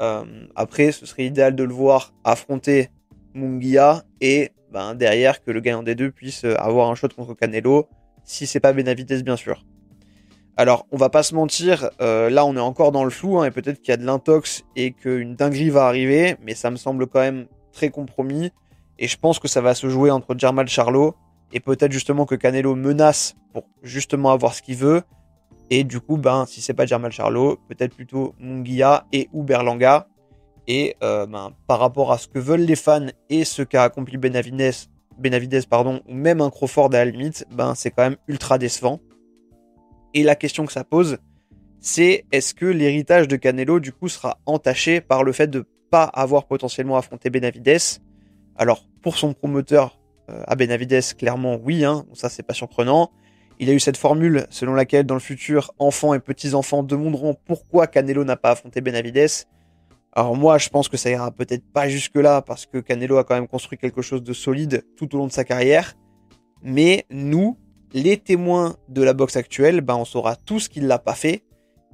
Euh, 0.00 0.24
après, 0.56 0.92
ce 0.92 1.06
serait 1.06 1.26
idéal 1.26 1.54
de 1.54 1.64
le 1.64 1.74
voir 1.74 2.14
affronter 2.24 2.88
Mungia 3.34 4.02
et 4.20 4.50
ben, 4.72 4.94
derrière 4.94 5.42
que 5.42 5.50
le 5.50 5.60
gagnant 5.60 5.82
des 5.82 5.94
deux 5.94 6.10
puisse 6.10 6.44
euh, 6.44 6.54
avoir 6.58 6.90
un 6.90 6.94
shot 6.94 7.08
contre 7.08 7.34
Canelo, 7.34 7.88
si 8.24 8.46
c'est 8.46 8.60
pas 8.60 8.72
Benavides 8.72 9.22
bien 9.22 9.36
sûr. 9.36 9.64
Alors, 10.56 10.86
on 10.90 10.96
va 10.96 11.08
pas 11.08 11.22
se 11.22 11.34
mentir, 11.34 11.88
là 12.00 12.44
on 12.44 12.54
est 12.54 12.60
encore 12.60 12.92
dans 12.92 13.04
le 13.04 13.10
flou, 13.10 13.38
hein, 13.38 13.46
et 13.46 13.50
peut-être 13.50 13.80
qu'il 13.80 13.92
y 13.92 13.94
a 13.94 13.96
de 13.96 14.04
l'intox 14.04 14.62
et 14.76 14.92
qu'une 14.92 15.34
dinguerie 15.34 15.70
va 15.70 15.86
arriver, 15.86 16.36
mais 16.42 16.54
ça 16.54 16.70
me 16.70 16.76
semble 16.76 17.06
quand 17.06 17.20
même 17.20 17.46
très 17.72 17.88
compromis. 17.88 18.50
Et 18.98 19.08
je 19.08 19.16
pense 19.16 19.38
que 19.38 19.48
ça 19.48 19.62
va 19.62 19.74
se 19.74 19.88
jouer 19.88 20.10
entre 20.10 20.36
Jermal 20.36 20.68
Charlo 20.68 21.14
et 21.52 21.60
peut-être 21.60 21.92
justement 21.92 22.26
que 22.26 22.34
Canelo 22.34 22.76
menace 22.76 23.34
pour 23.52 23.64
justement 23.82 24.30
avoir 24.30 24.54
ce 24.54 24.62
qu'il 24.62 24.76
veut. 24.76 25.02
Et 25.70 25.84
du 25.84 26.00
coup, 26.00 26.16
ben, 26.16 26.46
si 26.46 26.60
c'est 26.60 26.74
pas 26.74 26.84
Jermal 26.84 27.12
Charlo, 27.12 27.58
peut-être 27.68 27.94
plutôt 27.94 28.34
Munguia 28.40 29.06
et 29.12 29.28
ou 29.32 29.44
Berlanga. 29.44 30.08
Et 30.66 30.96
euh, 31.02 31.26
ben, 31.26 31.52
par 31.66 31.78
rapport 31.78 32.12
à 32.12 32.18
ce 32.18 32.26
que 32.28 32.38
veulent 32.40 32.60
les 32.60 32.76
fans 32.76 33.06
et 33.28 33.44
ce 33.44 33.62
qu'a 33.62 33.84
accompli 33.84 34.18
Benavides, 34.18 34.74
Benavides 35.18 35.66
pardon, 35.68 36.00
ou 36.08 36.14
même 36.14 36.40
un 36.40 36.50
Crawford 36.50 36.90
à 36.92 37.04
la 37.04 37.04
limite, 37.04 37.46
ben, 37.52 37.74
c'est 37.74 37.90
quand 37.90 38.02
même 38.02 38.16
ultra 38.26 38.58
décevant. 38.58 39.00
Et 40.12 40.24
la 40.24 40.34
question 40.34 40.66
que 40.66 40.72
ça 40.72 40.82
pose, 40.82 41.18
c'est 41.78 42.24
est-ce 42.32 42.52
que 42.52 42.66
l'héritage 42.66 43.28
de 43.28 43.36
Canelo 43.36 43.80
du 43.80 43.92
coup 43.92 44.08
sera 44.08 44.38
entaché 44.46 45.00
par 45.00 45.22
le 45.22 45.32
fait 45.32 45.46
de 45.46 45.64
pas 45.90 46.04
avoir 46.04 46.46
potentiellement 46.46 46.96
affronté 46.96 47.30
Benavides 47.30 48.00
Alors 48.56 48.84
pour 49.02 49.16
son 49.16 49.34
promoteur 49.34 50.00
euh, 50.30 50.42
à 50.46 50.56
Benavides, 50.56 51.16
clairement 51.16 51.58
oui, 51.62 51.84
hein, 51.84 52.04
ça 52.12 52.28
c'est 52.28 52.42
pas 52.42 52.54
surprenant. 52.54 53.10
Il 53.62 53.68
a 53.68 53.74
eu 53.74 53.78
cette 53.78 53.98
formule 53.98 54.46
selon 54.48 54.72
laquelle 54.72 55.04
dans 55.04 55.14
le 55.14 55.20
futur, 55.20 55.74
enfants 55.78 56.14
et 56.14 56.18
petits-enfants 56.18 56.82
demanderont 56.82 57.36
pourquoi 57.44 57.86
Canelo 57.86 58.24
n'a 58.24 58.36
pas 58.36 58.52
affronté 58.52 58.80
Benavides. 58.80 59.46
Alors 60.14 60.34
moi, 60.34 60.56
je 60.56 60.70
pense 60.70 60.88
que 60.88 60.96
ça 60.96 61.10
ira 61.10 61.30
peut-être 61.30 61.70
pas 61.70 61.86
jusque-là 61.86 62.40
parce 62.40 62.64
que 62.64 62.78
Canelo 62.78 63.18
a 63.18 63.24
quand 63.24 63.34
même 63.34 63.46
construit 63.46 63.76
quelque 63.76 64.00
chose 64.00 64.22
de 64.22 64.32
solide 64.32 64.86
tout 64.96 65.14
au 65.14 65.18
long 65.18 65.26
de 65.26 65.32
sa 65.32 65.44
carrière. 65.44 65.92
Mais 66.62 67.04
nous, 67.10 67.58
les 67.92 68.16
témoins 68.16 68.76
de 68.88 69.02
la 69.02 69.12
boxe 69.12 69.36
actuelle, 69.36 69.82
ben 69.82 69.96
on 69.96 70.06
saura 70.06 70.36
tous 70.36 70.68
qu'il 70.68 70.86
l'a 70.86 70.98
pas 70.98 71.14
fait. 71.14 71.44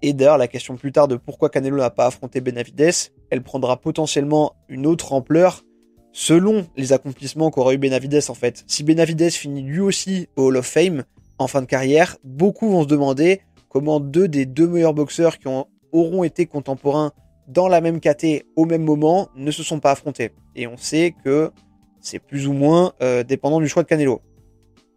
Et 0.03 0.13
d'ailleurs, 0.13 0.39
la 0.39 0.47
question 0.47 0.77
plus 0.77 0.93
tard 0.93 1.09
de 1.09 1.17
pourquoi 1.17 1.51
Canelo 1.51 1.79
n'a 1.79 1.91
pas 1.91 2.07
affronté 2.07 2.41
Benavides, 2.41 3.11
elle 3.31 3.43
prendra 3.43 3.77
potentiellement 3.81 4.55
une 4.69 4.87
autre 4.87 5.13
ampleur 5.13 5.65
selon 6.13 6.69
les 6.77 6.93
accomplissements 6.93 7.51
qu'aura 7.51 7.75
eu 7.75 7.79
Benavides 7.79 8.23
en 8.29 8.35
fait. 8.35 8.63
Si 8.69 8.85
Benavides 8.85 9.33
finit 9.33 9.63
lui 9.63 9.81
aussi 9.81 10.29
au 10.37 10.47
Hall 10.47 10.59
of 10.59 10.67
Fame 10.67 11.03
en 11.39 11.47
fin 11.47 11.61
de 11.61 11.67
carrière, 11.67 12.17
beaucoup 12.25 12.71
vont 12.71 12.83
se 12.83 12.89
demander 12.89 13.41
comment 13.69 14.01
deux 14.01 14.29
des 14.29 14.47
deux 14.47 14.67
meilleurs 14.67 14.95
boxeurs 14.95 15.39
qui 15.39 15.49
auront 15.93 16.25
été 16.25 16.47
contemporains 16.47 17.13
dans 17.49 17.69
la 17.69 17.81
même 17.81 18.01
KT 18.01 18.45
au 18.57 18.65
même 18.65 18.83
moment 18.83 19.29
ne 19.37 19.51
se 19.51 19.63
sont 19.63 19.81
pas 19.81 19.93
affrontés. 19.93 20.33
Et 20.55 20.67
on 20.67 20.77
sait 20.77 21.15
que 21.25 21.53
c'est 22.01 22.19
plus 22.19 22.47
ou 22.47 22.53
moins 22.53 22.93
euh, 23.03 23.23
dépendant 23.23 23.61
du 23.61 23.69
choix 23.69 23.83
de 23.83 23.89
Canelo. 23.89 24.21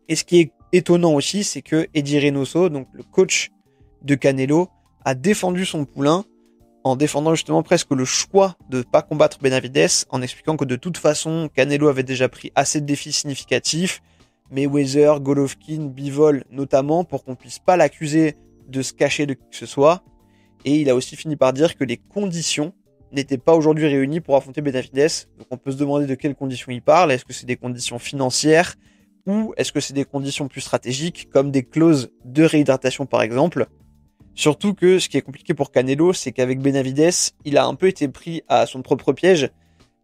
Et 0.07 0.15
ce 0.15 0.23
qui 0.23 0.39
est 0.39 0.51
étonnant 0.71 1.13
aussi, 1.13 1.43
c'est 1.43 1.61
que 1.61 1.87
Eddie 1.93 2.19
Reynoso, 2.19 2.69
donc 2.69 2.87
le 2.93 3.03
coach 3.03 3.51
de 4.01 4.15
Canelo, 4.15 4.69
a 5.05 5.15
défendu 5.15 5.65
son 5.65 5.85
poulain 5.85 6.25
en 6.83 6.95
défendant 6.95 7.35
justement 7.35 7.63
presque 7.63 7.91
le 7.91 8.05
choix 8.05 8.55
de 8.69 8.79
ne 8.79 8.83
pas 8.83 9.01
combattre 9.01 9.39
Benavides, 9.39 10.05
en 10.09 10.21
expliquant 10.21 10.55
que 10.55 10.65
de 10.65 10.75
toute 10.75 10.97
façon, 10.97 11.49
Canelo 11.53 11.87
avait 11.87 12.03
déjà 12.03 12.29
pris 12.29 12.51
assez 12.55 12.79
de 12.81 12.85
défis 12.85 13.11
significatifs, 13.11 14.01
Mayweather, 14.51 15.19
Golovkin, 15.19 15.85
Bivol 15.87 16.43
notamment, 16.51 17.03
pour 17.03 17.23
qu'on 17.23 17.35
puisse 17.35 17.59
pas 17.59 17.77
l'accuser 17.77 18.35
de 18.67 18.81
se 18.81 18.93
cacher 18.93 19.25
de 19.25 19.33
qui 19.33 19.49
que 19.49 19.55
ce 19.55 19.65
soit. 19.65 20.03
Et 20.65 20.75
il 20.81 20.89
a 20.89 20.95
aussi 20.95 21.15
fini 21.15 21.35
par 21.35 21.53
dire 21.53 21.77
que 21.77 21.83
les 21.83 21.97
conditions 21.97 22.73
n'étaient 23.11 23.37
pas 23.37 23.55
aujourd'hui 23.55 23.87
réunis 23.87 24.19
pour 24.19 24.35
affronter 24.35 24.61
Benavides. 24.61 25.27
Donc 25.37 25.47
on 25.51 25.57
peut 25.57 25.71
se 25.71 25.77
demander 25.77 26.05
de 26.05 26.15
quelles 26.15 26.35
conditions 26.35 26.71
il 26.71 26.81
parle. 26.81 27.11
Est-ce 27.11 27.25
que 27.25 27.33
c'est 27.33 27.45
des 27.45 27.55
conditions 27.55 27.99
financières 27.99 28.75
ou 29.25 29.53
est-ce 29.57 29.71
que 29.71 29.79
c'est 29.79 29.93
des 29.93 30.05
conditions 30.05 30.47
plus 30.47 30.61
stratégiques 30.61 31.29
comme 31.31 31.51
des 31.51 31.63
clauses 31.63 32.11
de 32.25 32.43
réhydratation 32.43 33.05
par 33.05 33.21
exemple? 33.21 33.67
Surtout 34.35 34.73
que 34.73 34.99
ce 34.99 35.09
qui 35.09 35.17
est 35.17 35.21
compliqué 35.21 35.53
pour 35.53 35.71
Canelo, 35.71 36.13
c'est 36.13 36.31
qu'avec 36.31 36.59
Benavides, 36.61 37.33
il 37.45 37.57
a 37.57 37.65
un 37.65 37.75
peu 37.75 37.87
été 37.87 38.07
pris 38.07 38.41
à 38.47 38.65
son 38.65 38.81
propre 38.81 39.11
piège 39.11 39.49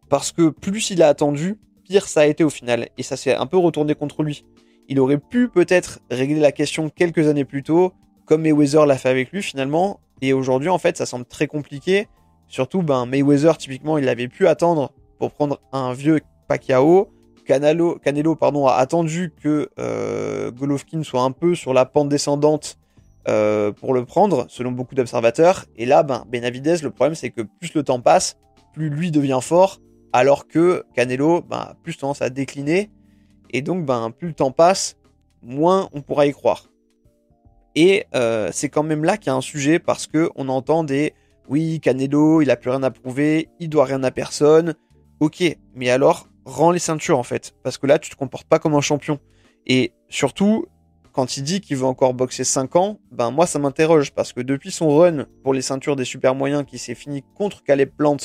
parce 0.08 0.30
que 0.30 0.50
plus 0.50 0.90
il 0.90 1.02
a 1.02 1.08
attendu, 1.08 1.58
pire 1.86 2.08
ça 2.08 2.20
a 2.20 2.26
été 2.26 2.44
au 2.44 2.50
final 2.50 2.88
et 2.98 3.02
ça 3.02 3.16
s'est 3.16 3.34
un 3.34 3.46
peu 3.46 3.56
retourné 3.56 3.94
contre 3.94 4.22
lui. 4.22 4.44
Il 4.88 5.00
aurait 5.00 5.18
pu 5.18 5.48
peut-être 5.48 6.00
régler 6.10 6.40
la 6.40 6.52
question 6.52 6.90
quelques 6.90 7.26
années 7.26 7.44
plus 7.44 7.62
tôt, 7.62 7.92
comme 8.24 8.42
Mayweather 8.42 8.86
l'a 8.86 8.98
fait 8.98 9.08
avec 9.08 9.32
lui 9.32 9.42
finalement, 9.42 10.00
et 10.20 10.32
aujourd'hui 10.32 10.68
en 10.68 10.78
fait 10.78 10.96
ça 10.96 11.06
semble 11.06 11.24
très 11.24 11.46
compliqué 11.46 12.08
Surtout, 12.48 12.82
ben, 12.82 13.06
Mayweather, 13.06 13.56
typiquement, 13.56 13.98
il 13.98 14.08
avait 14.08 14.28
pu 14.28 14.46
attendre 14.46 14.92
pour 15.18 15.32
prendre 15.32 15.60
un 15.72 15.92
vieux 15.92 16.20
Pacquiao. 16.48 17.08
Canelo, 17.44 17.98
Canelo 17.98 18.34
pardon, 18.34 18.66
a 18.66 18.74
attendu 18.74 19.32
que 19.40 19.68
euh, 19.78 20.50
Golovkin 20.50 21.02
soit 21.04 21.22
un 21.22 21.30
peu 21.30 21.54
sur 21.54 21.72
la 21.72 21.84
pente 21.84 22.08
descendante 22.08 22.76
euh, 23.28 23.72
pour 23.72 23.94
le 23.94 24.04
prendre, 24.04 24.46
selon 24.48 24.72
beaucoup 24.72 24.94
d'observateurs. 24.94 25.64
Et 25.76 25.86
là, 25.86 26.02
ben, 26.02 26.24
Benavidez, 26.30 26.78
le 26.82 26.90
problème, 26.90 27.14
c'est 27.14 27.30
que 27.30 27.42
plus 27.42 27.74
le 27.74 27.82
temps 27.82 28.00
passe, 28.00 28.36
plus 28.72 28.90
lui 28.90 29.10
devient 29.10 29.38
fort, 29.42 29.80
alors 30.16 30.48
que 30.48 30.82
Canelo, 30.94 31.42
ben, 31.42 31.58
a 31.58 31.76
plus 31.82 31.98
tendance 31.98 32.22
à 32.22 32.30
décliner. 32.30 32.90
Et 33.50 33.60
donc, 33.60 33.84
ben, 33.84 34.10
plus 34.10 34.28
le 34.28 34.34
temps 34.34 34.50
passe, 34.50 34.96
moins 35.42 35.90
on 35.92 36.00
pourra 36.00 36.26
y 36.26 36.32
croire. 36.32 36.70
Et 37.74 38.06
euh, 38.14 38.48
c'est 38.50 38.70
quand 38.70 38.82
même 38.82 39.04
là 39.04 39.18
qu'il 39.18 39.26
y 39.26 39.34
a 39.34 39.36
un 39.36 39.42
sujet 39.42 39.78
parce 39.78 40.06
que 40.06 40.30
on 40.34 40.48
entend 40.48 40.84
des 40.84 41.12
oui, 41.50 41.80
Canelo, 41.80 42.40
il 42.40 42.50
a 42.50 42.56
plus 42.56 42.70
rien 42.70 42.82
à 42.82 42.90
prouver, 42.90 43.50
il 43.60 43.68
doit 43.68 43.84
rien 43.84 44.02
à 44.04 44.10
personne. 44.10 44.74
Ok, 45.20 45.44
mais 45.74 45.90
alors, 45.90 46.28
rends 46.46 46.70
les 46.70 46.78
ceintures 46.78 47.18
en 47.18 47.22
fait. 47.22 47.54
Parce 47.62 47.76
que 47.76 47.86
là, 47.86 47.98
tu 47.98 48.08
te 48.08 48.16
comportes 48.16 48.48
pas 48.48 48.58
comme 48.58 48.74
un 48.74 48.80
champion. 48.80 49.20
Et 49.66 49.92
surtout, 50.08 50.64
quand 51.12 51.36
il 51.36 51.42
dit 51.42 51.60
qu'il 51.60 51.76
veut 51.76 51.84
encore 51.84 52.14
boxer 52.14 52.44
5 52.44 52.74
ans, 52.76 53.00
ben 53.12 53.30
moi 53.30 53.46
ça 53.46 53.58
m'interroge. 53.58 54.12
Parce 54.14 54.32
que 54.32 54.40
depuis 54.40 54.70
son 54.70 54.96
run 54.96 55.26
pour 55.42 55.52
les 55.52 55.60
ceintures 55.60 55.94
des 55.94 56.06
super 56.06 56.34
moyens 56.34 56.64
qui 56.66 56.78
s'est 56.78 56.94
fini 56.94 57.22
contre 57.34 57.62
Caleb 57.62 57.90
Plant 57.94 58.16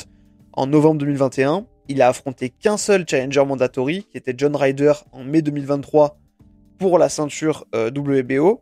en 0.53 0.67
novembre 0.67 0.99
2021, 0.99 1.65
il 1.87 2.01
a 2.01 2.07
affronté 2.07 2.49
qu'un 2.49 2.77
seul 2.77 3.05
challenger 3.07 3.45
mandatory, 3.45 4.05
qui 4.09 4.17
était 4.17 4.33
John 4.37 4.55
Ryder 4.55 4.93
en 5.11 5.23
mai 5.23 5.41
2023 5.41 6.17
pour 6.77 6.97
la 6.97 7.09
ceinture 7.09 7.65
euh, 7.75 7.89
WBO. 7.89 8.61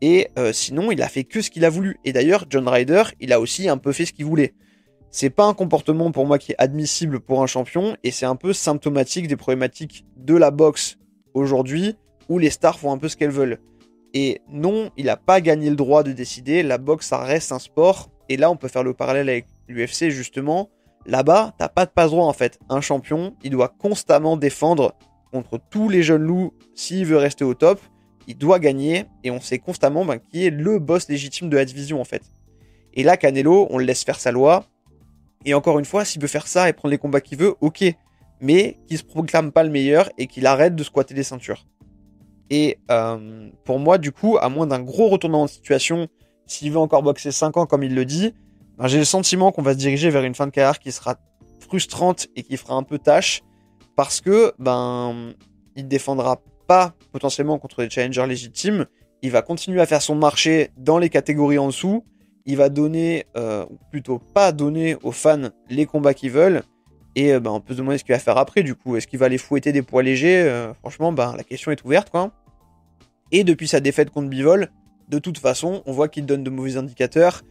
Et 0.00 0.28
euh, 0.38 0.52
sinon, 0.52 0.90
il 0.90 1.00
a 1.02 1.08
fait 1.08 1.24
que 1.24 1.40
ce 1.40 1.50
qu'il 1.50 1.64
a 1.64 1.70
voulu. 1.70 1.96
Et 2.04 2.12
d'ailleurs, 2.12 2.46
John 2.50 2.68
Ryder, 2.68 3.04
il 3.20 3.32
a 3.32 3.40
aussi 3.40 3.68
un 3.68 3.78
peu 3.78 3.92
fait 3.92 4.04
ce 4.04 4.12
qu'il 4.12 4.26
voulait. 4.26 4.54
C'est 5.10 5.30
pas 5.30 5.44
un 5.44 5.54
comportement 5.54 6.10
pour 6.10 6.26
moi 6.26 6.38
qui 6.38 6.52
est 6.52 6.56
admissible 6.58 7.20
pour 7.20 7.42
un 7.42 7.46
champion, 7.46 7.96
et 8.02 8.10
c'est 8.10 8.26
un 8.26 8.36
peu 8.36 8.52
symptomatique 8.52 9.28
des 9.28 9.36
problématiques 9.36 10.06
de 10.16 10.34
la 10.34 10.50
boxe 10.50 10.98
aujourd'hui, 11.34 11.96
où 12.28 12.38
les 12.38 12.50
stars 12.50 12.78
font 12.78 12.92
un 12.92 12.98
peu 12.98 13.08
ce 13.08 13.16
qu'elles 13.16 13.30
veulent. 13.30 13.60
Et 14.14 14.40
non, 14.48 14.90
il 14.96 15.06
n'a 15.06 15.16
pas 15.16 15.40
gagné 15.40 15.70
le 15.70 15.76
droit 15.76 16.02
de 16.02 16.12
décider, 16.12 16.62
la 16.62 16.78
boxe, 16.78 17.08
ça 17.08 17.18
reste 17.18 17.52
un 17.52 17.58
sport, 17.58 18.10
et 18.28 18.36
là, 18.36 18.50
on 18.50 18.56
peut 18.56 18.68
faire 18.68 18.84
le 18.84 18.94
parallèle 18.94 19.28
avec 19.28 19.46
l'UFC, 19.68 20.08
justement. 20.08 20.70
Là-bas, 21.06 21.54
t'as 21.58 21.68
pas 21.68 21.86
de 21.86 21.90
passe-droit, 21.90 22.26
en 22.26 22.32
fait. 22.32 22.58
Un 22.68 22.80
champion, 22.80 23.34
il 23.42 23.50
doit 23.50 23.68
constamment 23.68 24.36
défendre 24.36 24.94
contre 25.32 25.58
tous 25.70 25.88
les 25.88 26.02
jeunes 26.02 26.22
loups 26.22 26.52
s'il 26.74 27.06
veut 27.06 27.16
rester 27.16 27.44
au 27.44 27.54
top, 27.54 27.80
il 28.26 28.36
doit 28.36 28.58
gagner 28.58 29.06
et 29.24 29.30
on 29.30 29.40
sait 29.40 29.58
constamment 29.58 30.04
ben, 30.04 30.18
qui 30.18 30.46
est 30.46 30.50
le 30.50 30.78
boss 30.78 31.08
légitime 31.08 31.48
de 31.48 31.56
la 31.56 31.64
division 31.64 32.00
en 32.00 32.04
fait. 32.04 32.22
Et 32.94 33.02
là, 33.02 33.16
Canelo, 33.16 33.66
on 33.70 33.78
le 33.78 33.84
laisse 33.84 34.04
faire 34.04 34.20
sa 34.20 34.30
loi. 34.30 34.66
Et 35.44 35.54
encore 35.54 35.78
une 35.78 35.84
fois, 35.84 36.04
s'il 36.04 36.20
veut 36.20 36.28
faire 36.28 36.46
ça 36.46 36.68
et 36.68 36.72
prendre 36.72 36.90
les 36.90 36.98
combats 36.98 37.20
qu'il 37.20 37.38
veut, 37.38 37.54
ok. 37.60 37.84
Mais 38.40 38.78
qu'il 38.86 38.98
se 38.98 39.02
proclame 39.02 39.50
pas 39.50 39.64
le 39.64 39.70
meilleur 39.70 40.10
et 40.18 40.26
qu'il 40.26 40.46
arrête 40.46 40.76
de 40.76 40.84
squatter 40.84 41.14
des 41.14 41.22
ceintures. 41.22 41.66
Et 42.50 42.78
euh, 42.90 43.48
pour 43.64 43.78
moi, 43.78 43.98
du 43.98 44.12
coup, 44.12 44.36
à 44.38 44.48
moins 44.48 44.66
d'un 44.66 44.80
gros 44.80 45.08
retournement 45.08 45.46
de 45.46 45.50
situation, 45.50 46.08
s'il 46.46 46.70
veut 46.70 46.78
encore 46.78 47.02
boxer 47.02 47.32
5 47.32 47.56
ans 47.56 47.66
comme 47.66 47.82
il 47.82 47.94
le 47.94 48.04
dit, 48.04 48.34
ben, 48.78 48.88
j'ai 48.88 48.98
le 48.98 49.04
sentiment 49.04 49.52
qu'on 49.52 49.62
va 49.62 49.72
se 49.72 49.78
diriger 49.78 50.10
vers 50.10 50.24
une 50.24 50.34
fin 50.34 50.46
de 50.46 50.52
carrière 50.52 50.78
qui 50.78 50.92
sera 50.92 51.16
frustrante 51.60 52.28
et 52.36 52.42
qui 52.42 52.56
fera 52.56 52.74
un 52.74 52.82
peu 52.82 52.98
tâche. 52.98 53.42
Parce 53.96 54.20
que, 54.20 54.52
ben, 54.58 55.34
il 55.76 55.88
défendra 55.88 56.40
pas 56.66 56.94
potentiellement 57.12 57.58
contre 57.58 57.82
des 57.82 57.90
challengers 57.90 58.26
légitimes. 58.26 58.86
Il 59.22 59.30
va 59.30 59.42
continuer 59.42 59.80
à 59.80 59.86
faire 59.86 60.02
son 60.02 60.14
marché 60.14 60.70
dans 60.76 60.98
les 60.98 61.08
catégories 61.08 61.58
en 61.58 61.66
dessous. 61.68 62.04
Il 62.44 62.56
va 62.56 62.68
donner, 62.68 63.26
euh, 63.36 63.64
ou 63.70 63.78
plutôt 63.90 64.18
pas 64.18 64.52
donner 64.52 64.96
aux 65.02 65.12
fans 65.12 65.50
les 65.68 65.86
combats 65.86 66.14
qu'ils 66.14 66.32
veulent. 66.32 66.62
Et 67.14 67.32
euh, 67.32 67.40
bah, 67.40 67.52
on 67.52 67.60
peut 67.60 67.74
se 67.74 67.78
demander 67.78 67.98
ce 67.98 68.04
qu'il 68.04 68.14
va 68.14 68.18
faire 68.18 68.38
après 68.38 68.62
du 68.62 68.74
coup. 68.74 68.96
Est-ce 68.96 69.06
qu'il 69.06 69.18
va 69.18 69.28
les 69.28 69.38
fouetter 69.38 69.72
des 69.72 69.82
poids 69.82 70.02
légers? 70.02 70.42
Euh, 70.42 70.72
Franchement, 70.74 71.12
bah, 71.12 71.34
la 71.36 71.44
question 71.44 71.70
est 71.70 71.84
ouverte 71.84 72.10
quoi. 72.10 72.32
Et 73.30 73.44
depuis 73.44 73.68
sa 73.68 73.80
défaite 73.80 74.10
contre 74.10 74.28
Bivol, 74.28 74.68
de 75.08 75.18
toute 75.18 75.38
façon, 75.38 75.82
on 75.86 75.92
voit 75.92 76.08
qu'il 76.08 76.26
donne 76.26 76.42
de 76.42 76.50
mauvais 76.50 76.76
indicateurs. 76.76 77.42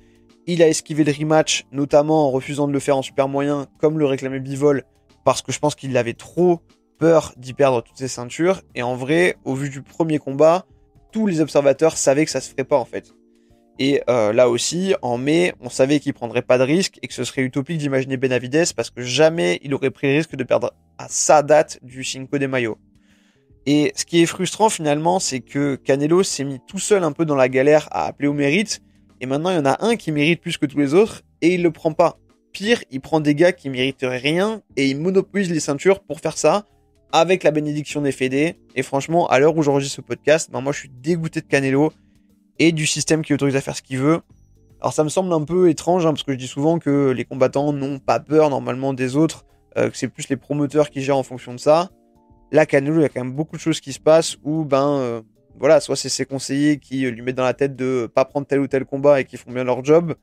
Il 0.48 0.64
a 0.64 0.68
esquivé 0.68 1.04
le 1.04 1.12
rematch, 1.12 1.66
notamment 1.72 2.28
en 2.28 2.32
refusant 2.32 2.68
de 2.68 2.74
le 2.74 2.80
faire 2.80 2.98
en 2.98 3.02
super 3.02 3.28
moyen, 3.28 3.68
comme 3.80 4.00
le 4.00 4.06
réclamait 4.06 4.40
Bivol, 4.40 4.84
parce 5.24 5.42
que 5.42 5.52
je 5.52 5.60
pense 5.60 5.76
qu'il 5.76 5.96
avait 5.98 6.14
trop 6.14 6.62
peur 6.98 7.34
d'y 7.38 7.54
perdre 7.54 7.82
toutes 7.82 7.98
ses 7.98 8.08
ceintures. 8.08 8.62
Et 8.76 8.84
en 8.84 8.96
vrai, 8.96 9.38
au 9.44 9.56
vu 9.56 9.70
du 9.70 9.82
premier 9.82 10.20
combat, 10.20 10.66
tous 11.12 11.28
les 11.28 11.42
observateurs 11.42 11.98
savaient 11.98 12.26
que 12.26 12.32
ça 12.32 12.42
se 12.42 12.50
ferait 12.50 12.64
pas 12.64 12.78
en 12.78 12.86
fait. 12.86 13.14
Et 13.80 14.02
euh, 14.10 14.34
là 14.34 14.50
aussi, 14.50 14.94
en 15.02 15.18
mai, 15.18 15.54
on 15.60 15.70
savait 15.70 16.00
qu'il 16.00 16.14
prendrait 16.14 16.42
pas 16.42 16.58
de 16.58 16.64
risque 16.64 17.00
et 17.02 17.08
que 17.08 17.14
ce 17.14 17.24
serait 17.24 17.42
utopique 17.42 17.80
d'imaginer 17.80 18.18
Benavides 18.18 18.74
parce 18.76 18.92
que 18.92 19.02
jamais 19.02 19.60
il 19.64 19.74
aurait 19.74 19.90
pris 19.90 20.08
le 20.08 20.18
risque 20.18 20.36
de 20.36 20.44
perdre 20.44 20.74
à 20.98 21.08
sa 21.10 21.42
date 21.42 21.80
du 21.82 22.04
Cinco 22.04 22.38
de 22.38 22.46
Mayo. 22.46 22.78
Et 23.66 23.92
ce 23.96 24.06
qui 24.06 24.22
est 24.22 24.26
frustrant 24.26 24.70
finalement, 24.70 25.20
c'est 25.20 25.40
que 25.40 25.76
Canelo 25.76 26.24
s'est 26.24 26.44
mis 26.44 26.60
tout 26.68 26.80
seul 26.80 27.04
un 27.04 27.12
peu 27.12 27.26
dans 27.26 27.36
la 27.36 27.50
galère 27.50 27.88
à 27.92 28.06
appeler 28.06 28.28
au 28.28 28.34
mérite. 28.34 28.82
Et 29.22 29.28
maintenant, 29.28 29.52
il 29.52 29.56
y 29.56 29.60
en 29.60 29.66
a 29.66 29.86
un 29.86 29.96
qui 29.96 30.12
mérite 30.12 30.42
plus 30.42 30.58
que 30.58 30.66
tous 30.66 30.80
les 30.80 30.96
autres 30.96 31.22
et 31.42 31.54
il 31.54 31.62
le 31.62 31.72
prend 31.72 31.94
pas. 31.94 32.18
Pire, 32.52 32.84
il 32.90 33.00
prend 33.00 33.20
des 33.20 33.36
gars 33.36 33.54
qui 33.54 33.70
méritent 33.70 34.06
rien 34.06 34.62
et 34.76 34.88
il 34.88 35.00
monopolise 35.00 35.52
les 35.52 35.60
ceintures 35.60 36.02
pour 36.02 36.20
faire 36.20 36.38
ça 36.38 36.66
avec 37.12 37.44
la 37.44 37.52
bénédiction 37.52 38.02
des 38.02 38.12
fédés. 38.12 38.58
Et 38.76 38.82
franchement, 38.82 39.28
à 39.28 39.40
l'heure 39.40 39.56
où 39.56 39.62
j'enregistre 39.62 39.98
ce 39.98 40.02
podcast, 40.02 40.50
ben 40.52 40.60
moi 40.60 40.74
je 40.74 40.80
suis 40.80 40.90
dégoûté 40.90 41.40
de 41.42 41.46
Canelo 41.46 41.94
et 42.58 42.72
du 42.72 42.88
système 42.88 43.22
qui 43.22 43.34
autorise 43.34 43.56
à 43.56 43.62
faire 43.62 43.76
ce 43.76 43.84
qu'il 43.84 44.00
veut. 44.00 44.22
Alors 44.82 44.94
ça 44.94 45.04
me 45.04 45.10
semble 45.10 45.32
un 45.34 45.44
peu 45.44 45.70
étrange, 45.70 46.06
hein, 46.06 46.10
parce 46.10 46.24
que 46.24 46.32
je 46.32 46.38
dis 46.38 46.48
souvent 46.48 46.80
que 46.80 47.12
les 47.12 47.24
combattants 47.24 47.72
n'ont 47.74 48.00
pas 48.00 48.20
peur 48.20 48.50
normalement 48.50 48.94
des 48.94 49.16
autres, 49.16 49.46
euh, 49.78 49.92
que 49.92 49.98
c'est 49.98 50.08
plus 50.08 50.30
les 50.30 50.36
promoteurs 50.36 50.90
qui 50.90 51.04
gèrent 51.04 51.18
en 51.18 51.24
fonction 51.24 51.54
de 51.54 51.60
ça. 51.60 51.92
Là, 52.52 52.66
Canelo, 52.66 53.00
il 53.00 53.04
y 53.04 53.06
a 53.06 53.10
quand 53.10 53.24
même 53.24 53.34
beaucoup 53.34 53.56
de 53.56 53.62
choses 53.62 53.80
qui 53.80 53.94
se 53.94 54.00
passent 54.00 54.38
où, 54.44 54.66
ben, 54.66 54.98
euh, 54.98 55.22
voilà, 55.62 55.80
soit 55.80 55.96
c'est 55.96 56.10
ses 56.10 56.26
conseillers 56.26 56.80
qui 56.80 57.10
lui 57.12 57.22
mettent 57.22 57.36
dans 57.36 57.44
la 57.44 57.54
tête 57.54 57.76
de 57.76 58.10
pas 58.12 58.26
prendre 58.26 58.48
tel 58.48 58.60
ou 58.60 58.68
tel 58.68 58.84
combat 58.84 59.22
et 59.22 59.26
qui 59.26 59.38
font 59.38 59.52
bien 59.52 59.64
leur 59.64 59.86
job. 59.86 60.16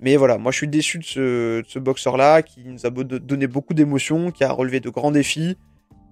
Mais 0.00 0.16
voilà, 0.16 0.38
moi 0.38 0.50
je 0.50 0.56
suis 0.56 0.66
déçu 0.66 0.98
de 0.98 1.04
ce, 1.04 1.60
de 1.60 1.66
ce 1.68 1.78
boxeur-là 1.78 2.42
qui 2.42 2.64
nous 2.64 2.84
a 2.84 2.90
donné 2.90 3.46
beaucoup 3.46 3.74
d'émotions, 3.74 4.32
qui 4.32 4.42
a 4.42 4.50
relevé 4.50 4.80
de 4.80 4.90
grands 4.90 5.12
défis. 5.12 5.56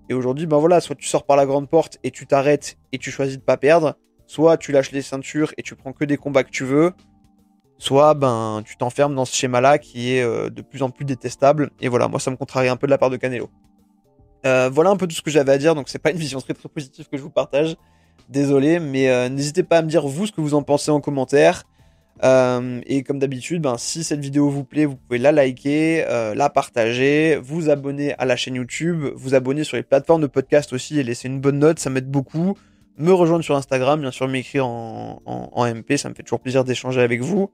Et 0.08 0.14
aujourd'hui, 0.14 0.46
ben 0.46 0.58
voilà, 0.58 0.80
soit 0.80 0.94
tu 0.94 1.08
sors 1.08 1.26
par 1.26 1.36
la 1.36 1.46
grande 1.46 1.68
porte 1.68 1.98
et 2.04 2.12
tu 2.12 2.28
t'arrêtes 2.28 2.78
et 2.92 2.98
tu 2.98 3.10
choisis 3.10 3.38
de 3.38 3.42
pas 3.42 3.56
perdre, 3.56 3.96
soit 4.28 4.56
tu 4.56 4.70
lâches 4.70 4.92
les 4.92 5.02
ceintures 5.02 5.52
et 5.58 5.62
tu 5.64 5.74
prends 5.74 5.92
que 5.92 6.04
des 6.04 6.16
combats 6.16 6.44
que 6.44 6.50
tu 6.50 6.62
veux, 6.62 6.92
soit 7.78 8.14
ben 8.14 8.62
tu 8.64 8.76
t'enfermes 8.76 9.16
dans 9.16 9.24
ce 9.24 9.34
schéma-là 9.34 9.78
qui 9.78 10.14
est 10.14 10.22
euh, 10.22 10.48
de 10.48 10.62
plus 10.62 10.84
en 10.84 10.90
plus 10.90 11.04
détestable. 11.04 11.72
Et 11.80 11.88
voilà, 11.88 12.06
moi 12.06 12.20
ça 12.20 12.30
me 12.30 12.36
contrarie 12.36 12.68
un 12.68 12.76
peu 12.76 12.86
de 12.86 12.92
la 12.92 12.98
part 12.98 13.10
de 13.10 13.16
Canelo. 13.16 13.50
Euh, 14.46 14.70
voilà 14.72 14.90
un 14.90 14.96
peu 14.96 15.08
tout 15.08 15.16
ce 15.16 15.22
que 15.22 15.30
j'avais 15.32 15.50
à 15.50 15.58
dire, 15.58 15.74
donc 15.74 15.88
c'est 15.88 15.98
pas 15.98 16.12
une 16.12 16.18
vision 16.18 16.40
très 16.40 16.54
très 16.54 16.68
positive 16.68 17.08
que 17.08 17.16
je 17.16 17.22
vous 17.22 17.30
partage. 17.30 17.76
Désolé, 18.30 18.78
mais 18.78 19.08
euh, 19.08 19.28
n'hésitez 19.28 19.64
pas 19.64 19.78
à 19.78 19.82
me 19.82 19.88
dire 19.88 20.06
vous 20.06 20.24
ce 20.24 20.30
que 20.30 20.40
vous 20.40 20.54
en 20.54 20.62
pensez 20.62 20.92
en 20.92 21.00
commentaire. 21.00 21.64
Euh, 22.22 22.80
et 22.86 23.02
comme 23.02 23.18
d'habitude, 23.18 23.60
ben, 23.60 23.76
si 23.76 24.04
cette 24.04 24.20
vidéo 24.20 24.48
vous 24.48 24.62
plaît, 24.62 24.84
vous 24.84 24.94
pouvez 24.94 25.18
la 25.18 25.32
liker, 25.32 26.04
euh, 26.06 26.34
la 26.36 26.48
partager, 26.48 27.40
vous 27.42 27.70
abonner 27.70 28.14
à 28.18 28.26
la 28.26 28.36
chaîne 28.36 28.54
YouTube, 28.54 29.04
vous 29.16 29.34
abonner 29.34 29.64
sur 29.64 29.76
les 29.76 29.82
plateformes 29.82 30.22
de 30.22 30.28
podcast 30.28 30.72
aussi 30.72 31.00
et 31.00 31.02
laisser 31.02 31.26
une 31.26 31.40
bonne 31.40 31.58
note, 31.58 31.80
ça 31.80 31.90
m'aide 31.90 32.08
beaucoup. 32.08 32.56
Me 32.98 33.12
rejoindre 33.12 33.42
sur 33.42 33.56
Instagram, 33.56 34.00
bien 34.00 34.12
sûr 34.12 34.28
m'écrire 34.28 34.66
en, 34.68 35.50
MP, 35.56 35.96
ça 35.96 36.08
me 36.08 36.14
fait 36.14 36.22
toujours 36.22 36.40
plaisir 36.40 36.62
d'échanger 36.64 37.00
avec 37.00 37.22
vous. 37.22 37.50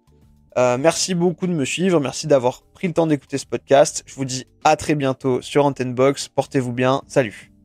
Merci 0.56 1.14
beaucoup 1.14 1.46
de 1.46 1.52
me 1.52 1.64
suivre, 1.64 2.00
merci 2.00 2.26
d'avoir 2.26 2.62
pris 2.74 2.88
le 2.88 2.94
temps 2.94 3.06
d'écouter 3.06 3.38
ce 3.38 3.46
podcast. 3.46 4.02
Je 4.06 4.14
vous 4.14 4.24
dis 4.24 4.46
à 4.64 4.74
très 4.76 4.94
biantôt 4.94 5.40
sur 5.42 5.64
Antenne 5.64 5.94
Box, 5.94 6.28
portez-vous 6.28 6.72
bien, 6.72 7.02
salut 7.06 7.55